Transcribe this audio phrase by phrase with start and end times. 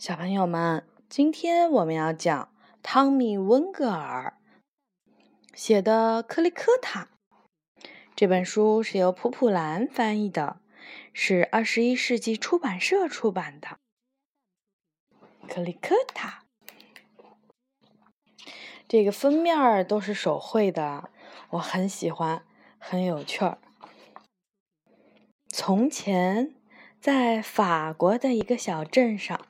[0.00, 2.50] 小朋友们，今天我们要讲
[2.82, 4.32] 汤米·温格尔
[5.52, 7.10] 写的《克里克塔》
[8.16, 10.62] 这本书是由普普兰翻译的，
[11.12, 13.76] 是二十一世纪出版社出版的。
[15.46, 16.44] 克里克塔，
[18.88, 21.10] 这个封面都是手绘的，
[21.50, 22.42] 我很喜欢，
[22.78, 23.58] 很有趣儿。
[25.48, 26.54] 从前。
[27.00, 29.46] 在法国的一个小镇上，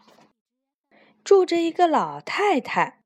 [1.23, 3.01] 住着一个老太太，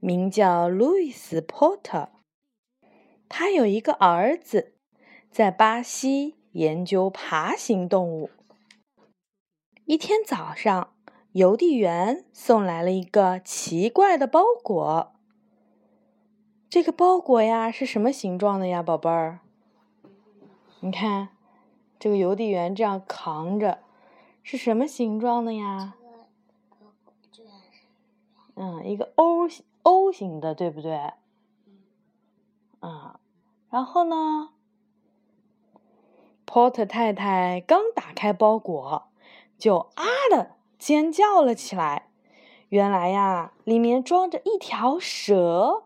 [0.00, 2.10] 名叫路易斯·波特。
[3.28, 4.74] 她有一个儿子，
[5.30, 8.30] 在巴西研究爬行动物。
[9.84, 10.94] 一天早上，
[11.32, 15.14] 邮递员送来了一个奇怪的包裹。
[16.68, 19.40] 这个包裹呀，是什么形状的呀，宝贝儿？
[20.80, 21.30] 你看。
[21.98, 23.78] 这个邮递员这样扛着，
[24.42, 25.94] 是什么形状的呀？
[28.56, 31.12] 嗯，一个 O 型 O 型的，对不对？
[32.80, 33.20] 啊，
[33.68, 34.50] 然后呢
[36.46, 39.08] ，Porter 太太刚打开包裹，
[39.58, 42.08] 就啊的尖叫了起来。
[42.70, 45.84] 原来呀，里面装着一条蛇，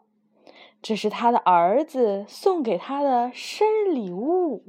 [0.80, 4.62] 这是他的儿子送给他的生日礼物。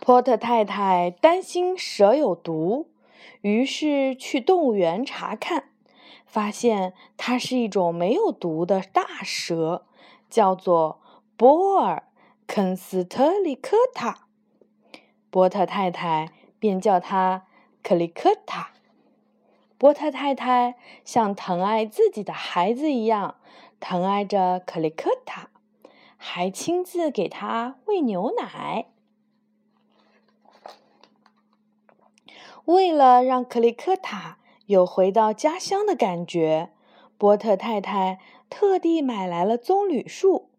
[0.00, 2.88] 波特太太担心蛇有毒，
[3.40, 5.70] 于是去动物园查看，
[6.26, 9.86] 发现它是一种没有毒的大蛇，
[10.28, 11.00] 叫做
[11.36, 12.04] 波尔
[12.46, 14.26] 肯斯特里科塔。
[15.30, 17.46] 波特太太便叫它
[17.82, 18.72] 克里科塔。
[19.78, 23.34] 波特太太像疼爱自己的孩子一样
[23.80, 25.48] 疼爱着克里科塔，
[26.16, 28.91] 还亲自给他喂牛奶。
[32.66, 36.70] 为了让克里克塔有回到家乡的感觉，
[37.18, 40.50] 波特太太特地买来了棕榈树。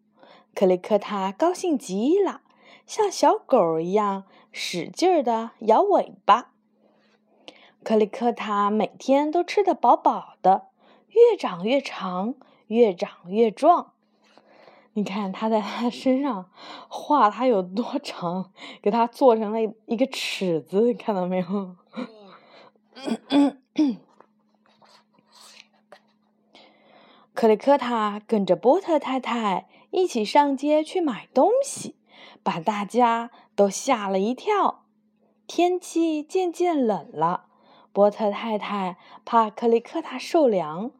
[0.54, 2.42] 克里克塔高兴极了，
[2.86, 6.52] 像小狗一样使劲儿地摇尾巴。
[7.82, 10.66] 克里克塔每天都吃得饱饱的，
[11.08, 12.34] 越长越长，
[12.66, 13.93] 越长越壮。
[14.96, 16.48] 你看，他在他身上
[16.88, 21.76] 画他有多 长，给他做成了一个尺子，看到没有？
[27.34, 31.96] 克里克塔跟着波特太太一起上街去买东西，
[32.44, 34.84] 把大家都吓了一跳。
[35.48, 37.46] 天气渐渐冷了，
[37.92, 40.92] 波特太太怕克里克塔受凉，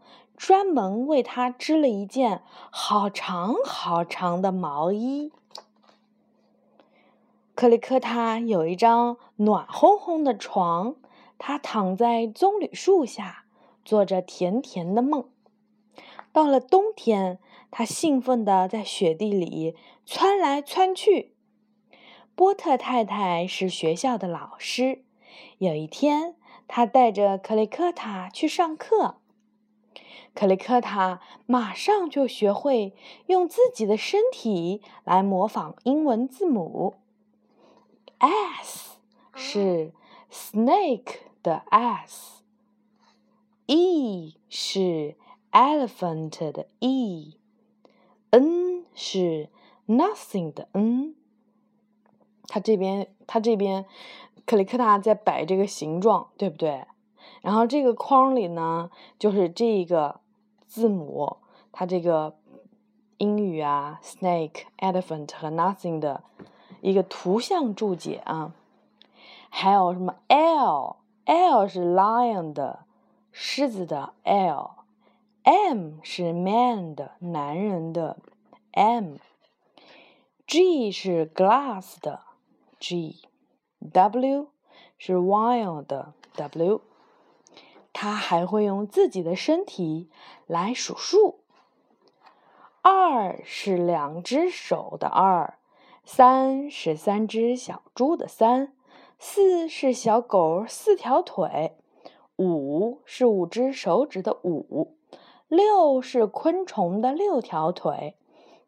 [0.46, 5.32] 专门为他织了一件好长好长的毛衣。
[7.54, 10.96] 克里科塔有一张暖烘烘的床。
[11.38, 13.46] 他躺在棕榈树下，
[13.86, 15.30] 做着甜甜的梦。
[16.30, 17.38] 到了冬天，
[17.70, 21.32] 他兴奋地在雪地里窜来窜去。
[22.34, 25.02] 波特太太是学校的老师。
[25.56, 26.36] 有一天，
[26.68, 29.16] 他带着克雷科塔去上课。
[30.34, 32.94] 克里克塔马上就学会
[33.26, 36.96] 用自己的身体来模仿英文字母。
[38.18, 38.98] S
[39.34, 39.92] 是。
[40.36, 41.94] Snake 的 s，e
[44.48, 45.14] 是
[45.52, 49.48] elephant 的 e，n 是
[49.86, 51.14] nothing 的 n。
[52.48, 53.86] 他这边，他这边，
[54.44, 56.84] 克里克塔在摆这个形状，对不对？
[57.42, 60.20] 然后这个框里呢，就是这个
[60.66, 61.36] 字母，
[61.72, 62.36] 它这个
[63.18, 66.22] 英语啊，snake、elephant 和 nothing 的
[66.80, 68.54] 一个图像注解啊。
[69.48, 72.80] 还有什么 L？L 是 lion 的，
[73.30, 74.70] 狮子的 L。
[75.44, 78.16] M 是 man 的，男人的
[78.72, 79.16] M。
[80.46, 82.20] G 是 glass 的
[82.80, 83.28] G。
[83.92, 84.48] W
[84.98, 86.80] 是 wild 的 W。
[87.94, 90.10] 他还会用自己的身体
[90.46, 91.40] 来数数。
[92.82, 95.58] 二是两只手的二。
[96.04, 98.74] 三是三只小猪的三。
[99.18, 101.78] 四是小狗四条腿，
[102.36, 104.98] 五是五只手指的五，
[105.48, 108.18] 六是昆虫的六条腿，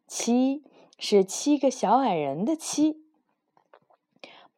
[0.07, 0.63] 七
[0.97, 3.03] 是七个小矮人的七，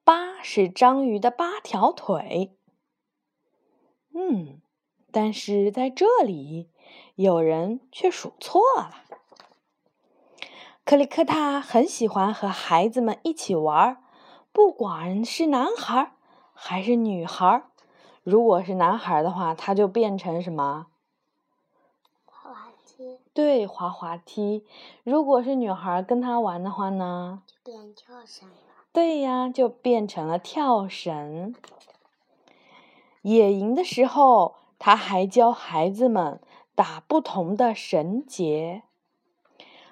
[0.05, 2.55] 八是章鱼的八条腿。
[4.13, 4.61] 嗯，
[5.11, 6.69] 但是在这里，
[7.15, 8.91] 有人却数错了。
[10.83, 14.03] 克里克塔很喜欢和孩子们一起玩。
[14.51, 16.13] 不管是男孩
[16.53, 17.63] 还是女孩，
[18.23, 20.87] 如果是男孩的话，他就变成什么？
[22.25, 23.19] 滑滑梯。
[23.33, 24.65] 对，滑滑梯。
[25.03, 27.43] 如果是女孩跟他玩的话呢？
[27.45, 28.55] 就变跳绳了。
[28.91, 31.53] 对呀，就变成了跳绳。
[33.21, 36.39] 野营的时候，他还教孩子们
[36.75, 38.83] 打不同的绳结。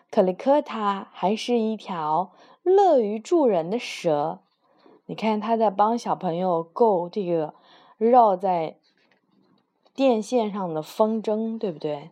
[0.10, 2.32] 克里克塔还是一条
[2.64, 4.40] 乐于助人的蛇。
[5.08, 7.54] 你看，他在帮小朋友够这个
[7.98, 8.78] 绕在
[9.94, 12.12] 电线上的风筝，对不对？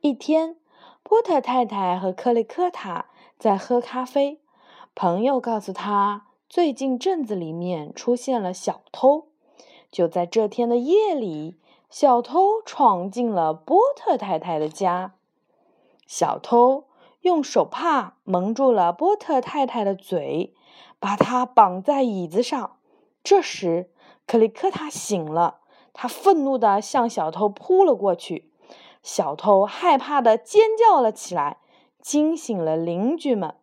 [0.00, 0.56] 一天，
[1.02, 3.06] 波特太太和克里克塔
[3.38, 4.40] 在喝咖啡。
[4.94, 9.26] 朋友告诉他，最近镇子里面出现了小偷。
[9.96, 11.56] 就在这天的夜里，
[11.88, 15.14] 小偷闯进了波特太太的家。
[16.06, 16.84] 小偷
[17.22, 20.54] 用手帕蒙住了波特太太的嘴，
[20.98, 22.76] 把她绑在椅子上。
[23.24, 23.90] 这时，
[24.26, 25.60] 克里克塔醒了，
[25.94, 28.52] 他愤怒地向小偷扑了过去。
[29.02, 31.56] 小偷害怕地尖叫了起来，
[32.02, 33.54] 惊醒了邻居们。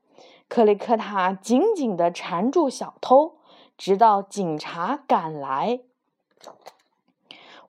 [0.48, 3.36] 克里克塔紧紧地缠住小偷，
[3.78, 5.82] 直到警察赶来。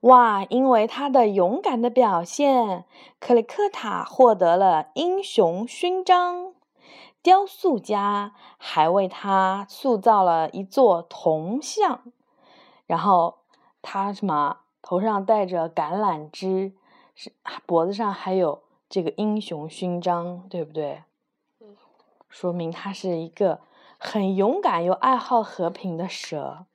[0.01, 0.43] 哇！
[0.49, 2.85] 因为他的勇敢的表现，
[3.19, 6.53] 克里克塔获得了英雄勋章。
[7.23, 12.03] 雕塑家还为他塑造了一座铜像，
[12.85, 13.39] 然后
[13.81, 16.73] 他什么头上戴着橄榄枝，
[17.15, 17.33] 是
[17.65, 21.01] 脖子上还有这个英雄勋章，对不对？
[22.29, 23.61] 说明他是一个
[23.97, 26.67] 很勇敢又爱好和平的蛇。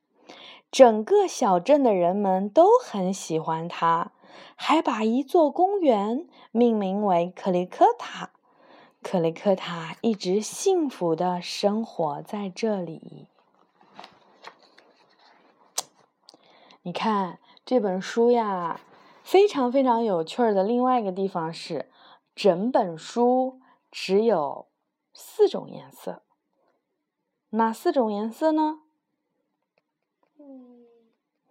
[0.71, 4.13] 整个小镇的人们都很喜欢它，
[4.55, 8.31] 还把一座公园命名为克里克塔。
[9.03, 13.29] 克里克塔一直幸福的生活在这里。
[16.83, 18.81] 你看这本书呀，
[19.25, 20.63] 非常非常有趣儿的。
[20.63, 21.91] 另外一个地方是，
[22.35, 24.69] 整本书只有
[25.13, 26.23] 四种颜色。
[27.51, 28.83] 哪四种颜色呢？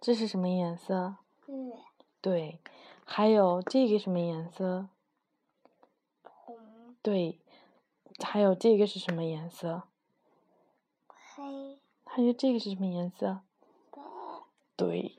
[0.00, 1.16] 这是什么颜色？
[1.46, 1.74] 绿。
[2.22, 2.58] 对，
[3.04, 4.88] 还有这个什么颜色？
[6.22, 6.56] 红。
[7.02, 7.38] 对，
[8.24, 9.82] 还有这个是什么颜色？
[11.06, 11.78] 黑。
[12.06, 13.40] 还有这个是什么颜色？
[13.90, 14.00] 白。
[14.74, 15.18] 对，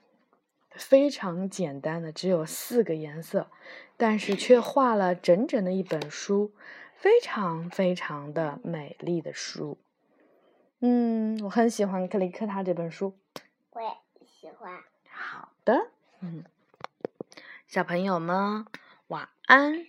[0.72, 3.52] 非常简单的，只有四个颜色，
[3.98, 6.54] 但是却画了整整的一本书，
[6.96, 9.78] 非常非常的美丽的书。
[10.80, 13.14] 嗯，我很喜欢克里克塔这本书。
[13.74, 13.88] 我也。
[14.42, 14.84] 喜欢。
[15.08, 15.92] 好的，
[16.22, 16.44] 嗯，
[17.68, 18.66] 小朋友们
[19.06, 19.86] 晚安。